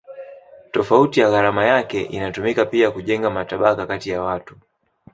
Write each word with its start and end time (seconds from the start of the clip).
Tofauti 0.71 1.19
ya 1.19 1.29
gharama 1.29 1.65
yake 1.65 2.01
inatumika 2.01 2.65
pia 2.65 2.91
kujenga 2.91 3.29
matabaka 3.29 3.87
kati 3.87 4.09
ya 4.09 4.21
watu. 4.21 4.55